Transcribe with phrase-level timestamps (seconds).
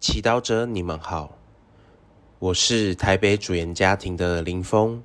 [0.00, 1.36] 祈祷者，你们好，
[2.38, 5.02] 我是台北主言家庭的林峰。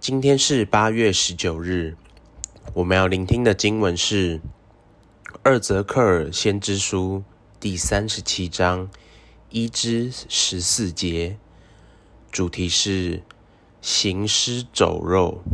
[0.00, 1.96] 今天是八月十九日，
[2.74, 4.38] 我们要聆听的经文是
[5.44, 7.22] 《二泽克尔先知书》
[7.60, 8.90] 第三十七章
[9.50, 11.38] 一至十四节，
[12.32, 13.22] 主题是
[13.80, 15.44] 行尸走肉。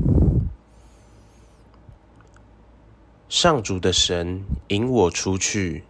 [3.29, 5.85] 上主的神引我出去。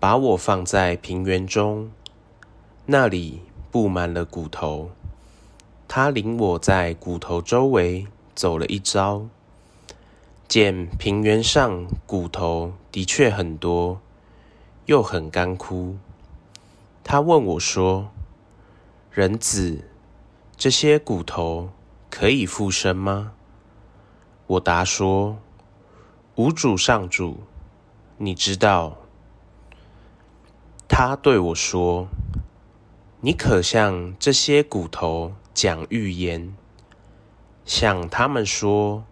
[0.00, 1.90] 把我放在平原中，
[2.86, 4.90] 那里布满了骨头。
[5.86, 9.26] 他领我在骨头周围走了一遭，
[10.48, 14.00] 见平原上骨头的确很多，
[14.86, 15.98] 又很干枯。
[17.04, 18.10] 他问我说
[19.12, 19.84] ：“人子，
[20.56, 21.68] 这些骨头
[22.08, 23.32] 可以复生吗？”
[24.48, 25.36] 我答说
[26.36, 27.40] ：“无主上主，
[28.16, 28.96] 你知道。”
[31.02, 32.08] 他对我说
[33.24, 36.54] ：“你可向这些骨头讲预言，
[37.64, 39.04] 向他们说：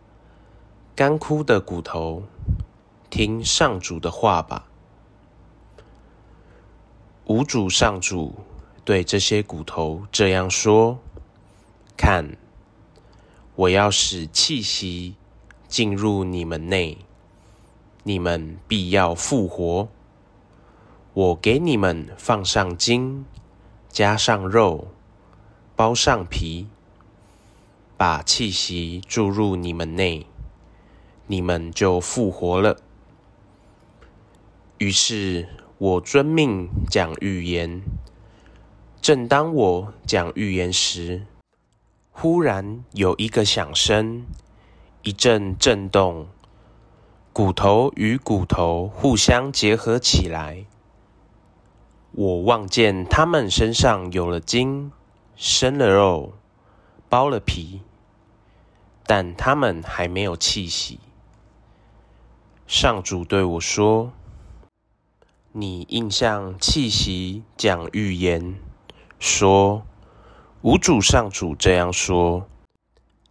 [0.95, 2.25] 干枯的骨头，
[3.09, 4.67] 听上主的话吧。
[7.25, 8.35] 无主上主
[8.85, 10.99] 对这些骨头这样说：
[11.97, 12.37] 看，
[13.55, 15.15] 我要使气息
[15.67, 16.99] 进入你们内，
[18.03, 19.89] 你们必要复活。”
[21.19, 23.25] 我给你们放上筋，
[23.89, 24.87] 加上肉，
[25.75, 26.69] 包上皮，
[27.97, 30.27] 把气息注入你们内，
[31.27, 32.77] 你们就复活了。
[34.79, 37.83] 于是我遵命讲预言。
[39.03, 41.27] 正当我讲预言时，
[42.13, 44.25] 忽然有一个响声，
[45.03, 46.29] 一阵震动，
[47.33, 50.67] 骨头与骨头互相结合起来。
[52.21, 54.91] 我望见他们身上有了筋，
[55.37, 56.33] 生了肉，
[57.09, 57.81] 包了皮，
[59.07, 60.99] 但他们还没有气息。
[62.67, 64.11] 上主对我说
[65.55, 68.57] ：“你应向气息讲预言，
[69.21, 69.85] 说：
[70.63, 72.49] 无主上主这样说：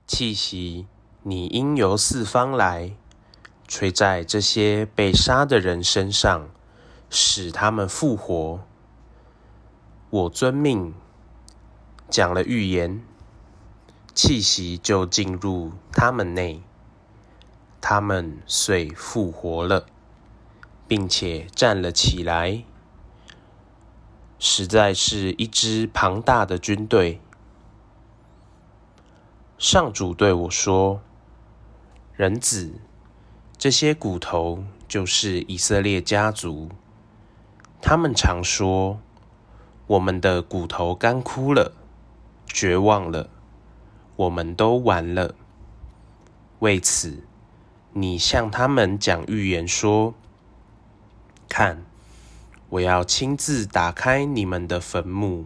[0.06, 0.88] 气息，
[1.24, 2.94] 你应由四方来，
[3.68, 6.48] 吹在这些被杀的人身上，
[7.10, 8.62] 使他们复活。”
[10.10, 10.94] 我遵命
[12.10, 13.04] 讲了预言，
[14.16, 16.64] 气息就进入他们内，
[17.82, 19.86] 他们遂复活了，
[20.88, 22.64] 并且站了起来，
[24.40, 27.20] 实在是一支庞大的军队。
[29.58, 31.02] 上主对我说
[32.16, 32.80] ：“人子，
[33.58, 36.70] 这些骨头就是以色列家族，
[37.82, 39.02] 他们常说。”
[39.88, 41.72] 我们的骨头干枯了，
[42.46, 43.30] 绝望了，
[44.18, 45.34] 我们都完了。
[46.60, 47.24] 为此，
[47.94, 50.14] 你向他们讲预言说
[51.48, 51.86] ：“看，
[52.68, 55.46] 我要亲自打开你们的坟墓，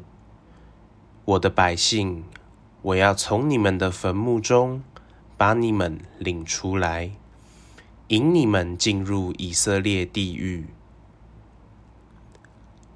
[1.26, 2.24] 我的百姓，
[2.82, 4.82] 我要从你们的坟墓中
[5.38, 7.12] 把你们领出来，
[8.08, 10.66] 引你们进入以色列地狱。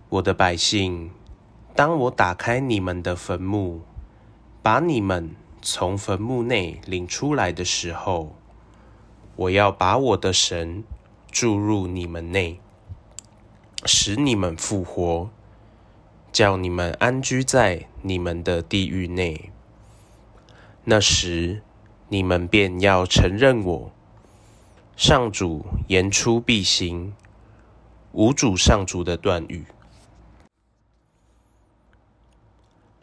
[0.10, 1.12] 我的百姓。”
[1.76, 3.82] 当我打开你们的坟墓，
[4.64, 8.34] 把你们从坟墓内领出来的时候，
[9.36, 10.86] 我要把我的神
[11.30, 12.62] 注入你们内，
[13.84, 15.30] 使你们复活，
[16.32, 19.52] 叫你们安居在你们的地狱内。
[20.86, 21.62] 那时，
[22.08, 23.92] 你们便要承认我，
[24.96, 27.14] 上主言出必行，
[28.14, 29.66] 无主上主的断语。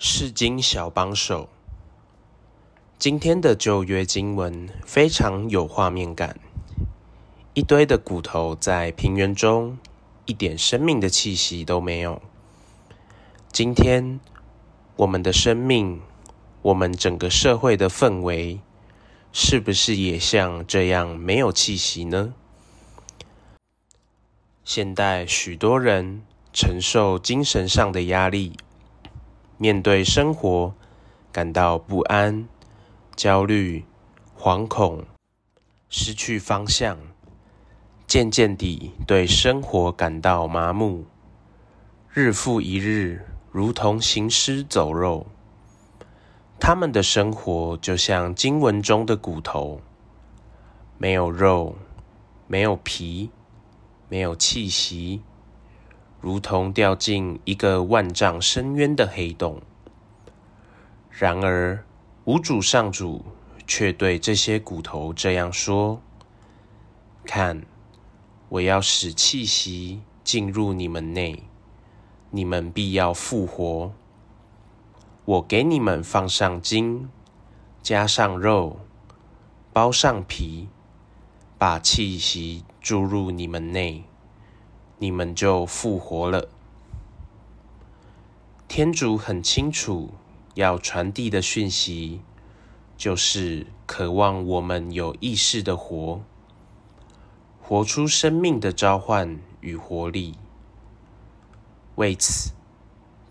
[0.04, 1.48] 世经小帮手，
[2.98, 6.40] 今天的旧约经文非常有画面感。
[7.54, 9.78] 一堆的骨头在平原中，
[10.24, 12.20] 一点生命的气息都没有。
[13.52, 14.18] 今天
[14.96, 16.00] 我们的生命，
[16.62, 18.58] 我们整个社会的氛围，
[19.32, 22.34] 是不是也像这样没有气息呢？
[24.64, 26.22] 现代许多人
[26.52, 28.54] 承受精神上的压力。
[29.62, 30.74] 面对生活，
[31.30, 32.48] 感到不安、
[33.14, 33.84] 焦虑、
[34.36, 35.04] 惶恐，
[35.88, 36.98] 失去方向，
[38.04, 41.04] 渐渐地对生活感到麻木，
[42.12, 45.28] 日复一日，如同行尸走肉。
[46.58, 49.80] 他们的生活就像经文中的骨头，
[50.98, 51.76] 没有肉，
[52.48, 53.30] 没有皮，
[54.08, 55.22] 没有气息，
[56.22, 59.60] 如同掉进一个万丈深渊的黑洞。
[61.10, 61.84] 然而，
[62.24, 63.24] 无主上主
[63.66, 66.00] 却对这些骨头这样说
[67.26, 67.64] ：“看，
[68.48, 71.42] 我要使气息进入你们内，
[72.30, 73.92] 你们必要复活。
[75.24, 77.08] 我给你们放上筋，
[77.82, 78.78] 加上肉，
[79.72, 80.68] 包上皮，
[81.58, 84.04] 把气息注入你们内。”
[85.02, 86.48] 你们就复活了。
[88.68, 90.14] 天主很清楚
[90.54, 92.20] 要传递的讯息，
[92.96, 96.20] 就是渴望我们有意识的活，
[97.60, 100.36] 活出生命的召唤与活力。
[101.96, 102.52] 为此，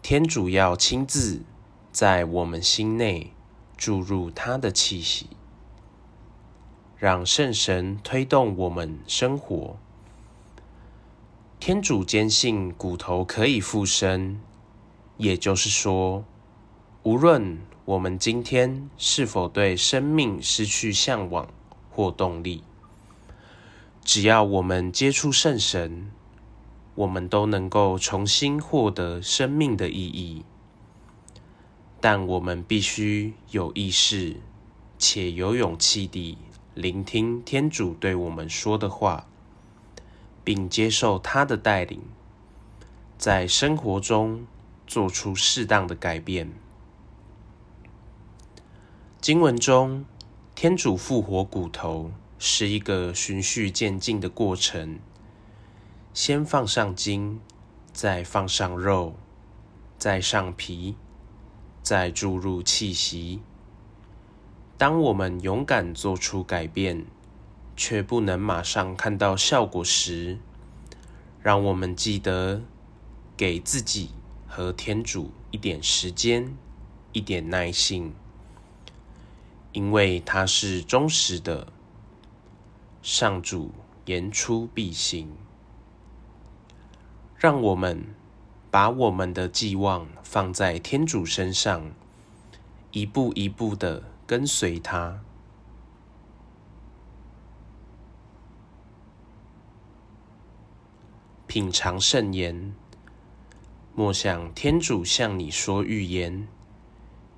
[0.02, 1.42] 天主要亲自
[1.94, 3.32] 在我们心内
[3.78, 5.30] 注入他的气息，
[6.98, 9.78] 让圣神推动我们生活。
[11.62, 14.42] 天主坚信骨头可以复生，
[15.18, 16.26] 也就是说，
[17.04, 21.48] 无论我们今天是否对生命失去向往
[21.92, 22.64] 或动力，
[24.04, 26.10] 只要我们接触圣神，
[26.96, 30.44] 我们都能够重新获得生命的意义。
[32.00, 34.38] 但我们必须有意识
[34.98, 36.40] 且有勇气地
[36.74, 39.28] 聆听天主对我们说的话。
[40.44, 42.02] 并接受他的带领，
[43.18, 44.46] 在生活中
[44.88, 46.52] 做出适当的改变。
[49.20, 50.06] 经文中，
[50.56, 55.00] 天主复活骨头是一个循序渐进的过程，
[56.14, 57.40] 先放上筋，
[57.94, 59.16] 再放上肉，
[59.98, 60.96] 再上皮，
[61.84, 63.42] 再注入气息。
[64.78, 67.06] 当我们勇敢做出改变。
[67.84, 70.38] 却不能马上看到效果时，
[71.42, 72.62] 让我们记得
[73.36, 74.12] 给自己
[74.48, 76.56] 和天主一点时间、
[77.12, 78.14] 一点耐心，
[79.72, 81.70] 因为他是忠实的。
[83.02, 83.72] 上主
[84.06, 85.36] 言出必行，
[87.36, 88.06] 让我们
[88.70, 91.92] 把我们的寄望放在天主身上，
[92.92, 95.22] 一步一步的跟随他。
[101.54, 102.74] 品尝圣言，
[103.94, 106.48] 莫想天主向你说预言，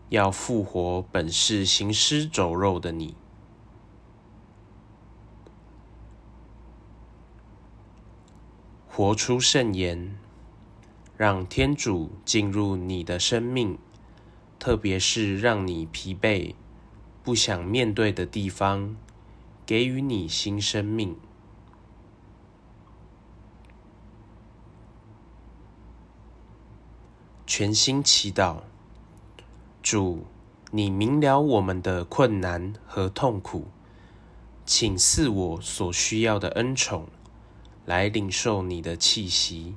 [0.09, 3.15] 要复活本是行尸走肉的你。
[8.87, 10.15] 活出圣言，
[11.17, 13.79] 让天主进入你的生命，
[14.59, 16.53] 特别是让你疲惫、
[17.23, 18.95] 不想面对的地方，
[19.65, 21.17] 给予你新生命。
[27.45, 28.61] 全心祈祷，
[29.81, 30.25] 主，
[30.71, 33.67] 你明了我们的困难和痛苦，
[34.65, 37.07] 请赐我所需要的恩宠，
[37.85, 39.75] 来领受你的气息。